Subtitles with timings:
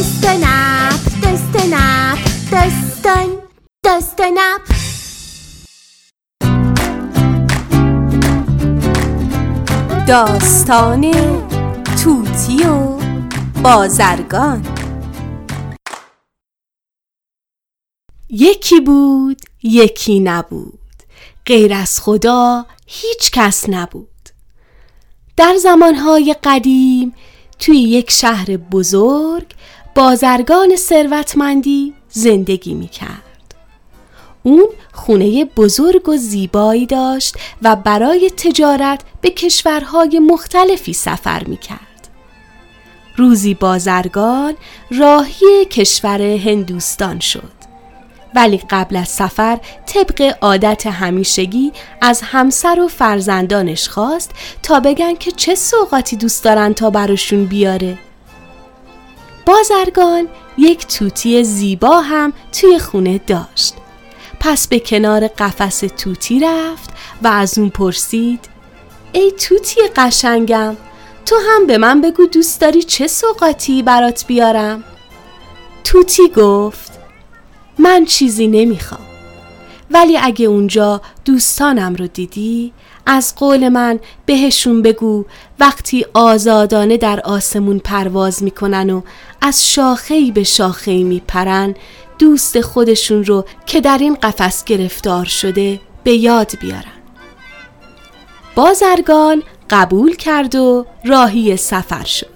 [0.00, 1.00] نپ
[2.52, 3.26] دستن
[3.84, 4.60] دست نپ
[10.08, 11.10] داستان
[12.04, 12.98] توتی و
[13.62, 14.66] بازرگان.
[18.28, 20.78] یکی بود یکی نبود.
[21.46, 24.08] غیر از خدا هیچ کس نبود.
[25.36, 27.14] در زمانهای قدیم
[27.58, 29.46] توی یک شهر بزرگ
[29.94, 33.54] بازرگان ثروتمندی زندگی می کرد.
[34.42, 41.80] اون خونه بزرگ و زیبایی داشت و برای تجارت به کشورهای مختلفی سفر می کرد.
[43.16, 44.54] روزی بازرگان
[44.90, 47.60] راهی کشور هندوستان شد.
[48.34, 54.30] ولی قبل از سفر طبق عادت همیشگی از همسر و فرزندانش خواست
[54.62, 57.98] تا بگن که چه سوقاتی دوست دارن تا براشون بیاره.
[59.46, 63.74] بازرگان یک توتی زیبا هم توی خونه داشت.
[64.40, 66.90] پس به کنار قفس توتی رفت
[67.22, 68.40] و از اون پرسید
[69.12, 70.76] ای توتی قشنگم
[71.26, 74.84] تو هم به من بگو دوست داری چه سوقاتی برات بیارم؟
[75.84, 76.92] توتی گفت
[77.78, 79.09] من چیزی نمی‌خوام
[79.90, 82.72] ولی اگه اونجا دوستانم رو دیدی
[83.06, 85.24] از قول من بهشون بگو
[85.60, 89.02] وقتی آزادانه در آسمون پرواز می‌کنن و
[89.40, 91.74] از شاخهی به شاخهی میپرن
[92.18, 96.84] دوست خودشون رو که در این قفس گرفتار شده به یاد بیارن.
[98.54, 102.26] بازرگان قبول کرد و راهی سفر شد.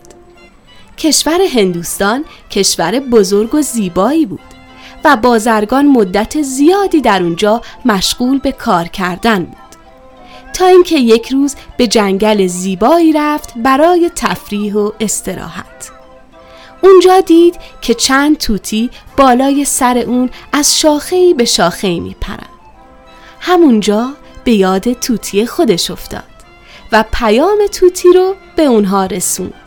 [0.98, 4.53] کشور هندوستان کشور بزرگ و زیبایی بود.
[5.05, 9.56] و بازرگان مدت زیادی در اونجا مشغول به کار کردن بود.
[10.55, 15.91] تا اینکه یک روز به جنگل زیبایی رفت برای تفریح و استراحت.
[16.82, 22.48] اونجا دید که چند توتی بالای سر اون از شاخه‌ای به شاخه‌ای میپرن.
[23.41, 24.10] همونجا
[24.44, 26.22] به یاد توتی خودش افتاد
[26.93, 29.63] و پیام توتی رو به اونها رسوند.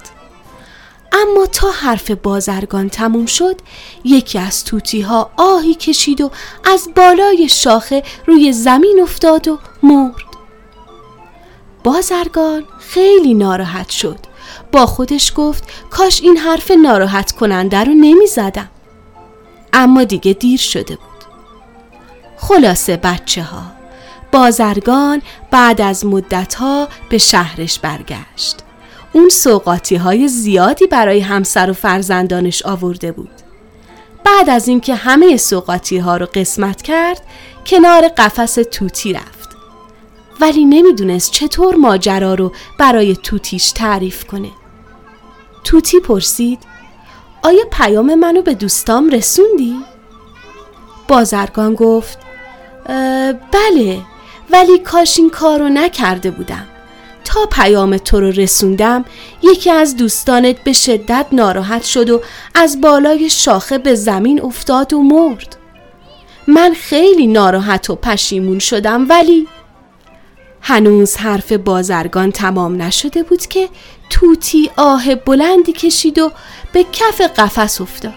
[1.11, 3.55] اما تا حرف بازرگان تموم شد
[4.03, 6.31] یکی از توتی ها آهی کشید و
[6.63, 10.27] از بالای شاخه روی زمین افتاد و مرد.
[11.83, 14.19] بازرگان خیلی ناراحت شد.
[14.71, 18.69] با خودش گفت کاش این حرف ناراحت کننده رو نمی زدم.
[19.73, 21.23] اما دیگه دیر شده بود.
[22.37, 23.63] خلاصه بچه ها
[24.31, 26.55] بازرگان بعد از مدت
[27.09, 28.66] به شهرش برگشت.
[29.13, 33.29] اون سوقاتی های زیادی برای همسر و فرزندانش آورده بود.
[34.25, 37.21] بعد از اینکه همه سوقاتی ها رو قسمت کرد
[37.65, 39.49] کنار قفس توتی رفت.
[40.41, 44.49] ولی نمی‌دونست چطور ماجرا رو برای توتیش تعریف کنه.
[45.63, 46.59] توتی پرسید
[47.43, 49.75] آیا پیام منو به دوستام رسوندی؟
[51.07, 52.17] بازرگان گفت
[53.51, 54.01] بله
[54.49, 56.65] ولی کاش این کار رو نکرده بودم.
[57.27, 59.05] تا پیام تو رو رسوندم
[59.43, 62.21] یکی از دوستانت به شدت ناراحت شد و
[62.55, 65.57] از بالای شاخه به زمین افتاد و مرد.
[66.47, 69.47] من خیلی ناراحت و پشیمون شدم ولی
[70.61, 73.69] هنوز حرف بازرگان تمام نشده بود که
[74.09, 76.31] توتی آه بلندی کشید و
[76.73, 78.13] به کف قفس افتاد.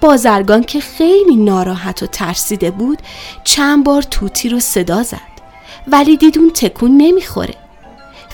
[0.00, 2.98] بازرگان که خیلی ناراحت و ترسیده بود
[3.44, 5.38] چند بار توتی رو صدا زد
[5.86, 7.67] ولی دید اون تکون نمی‌خوره.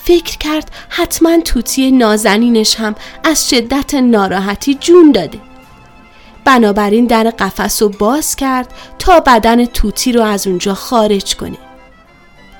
[0.04, 2.94] فکر کرد حتما توتی نازنینش هم
[3.24, 5.38] از شدت ناراحتی جون داده.
[6.44, 11.58] بنابراین در قفس رو باز کرد تا بدن توتی رو از اونجا خارج کنه.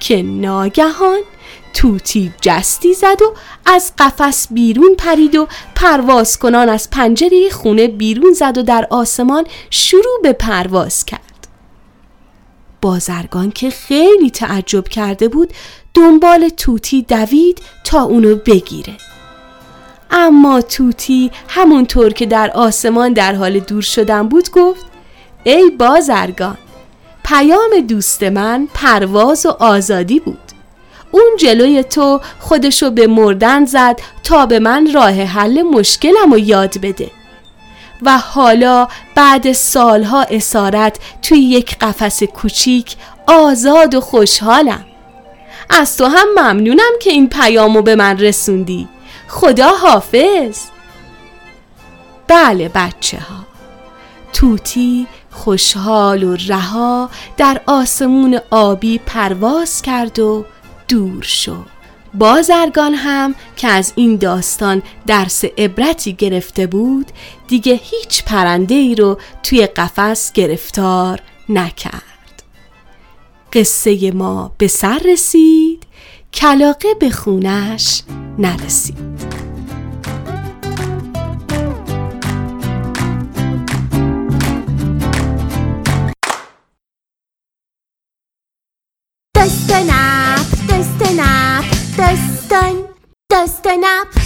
[0.01, 1.21] که ناگهان
[1.75, 3.35] توتی جستی زد و
[3.67, 9.47] از قفس بیرون پرید و پرواز کنان از پنجره خونه بیرون زد و در آسمان
[9.71, 11.24] شروع به پرواز کرد.
[12.85, 15.53] بازرگان که خیلی تعجب کرده بود
[15.95, 18.95] دنبال توتی دوید تا اونو بگیره.
[20.11, 24.87] اما توتی همونطور که در آسمان در حال دور شدن بود گفت
[25.45, 26.59] ای بازرگان
[27.25, 30.53] پیام دوست من پرواز و آزادی بود.
[31.11, 36.81] اون جلوی تو خودشو به مردن زد تا به من راه حل مشکلم و یاد
[36.81, 37.11] بده.
[38.05, 42.97] و حالا بعد سالها اسارت توی یک قفس کوچیک
[43.27, 44.85] آزاد و خوشحالم.
[45.71, 48.89] از تو هم ممنونم که این پیامو به من رسوندی.
[49.29, 50.59] خدا حافظ.
[52.29, 53.45] بله بچه ها
[54.33, 60.45] توتی خوشحال و رها در آسمون آبی پرواز کرد و
[60.89, 61.74] دور شد.
[62.15, 67.07] بازرگان هم که از این داستان درس عبرتی گرفته بود
[67.49, 72.43] دیگه هیچ پرنده ای رو توی قفس گرفتار نکرد.
[73.53, 75.83] قصه ما به سر رسید
[76.33, 78.03] کلاقه به خونش
[78.39, 79.45] نرسید.
[89.37, 89.71] دست
[92.55, 92.89] Dustin,
[93.29, 94.24] Dustin up.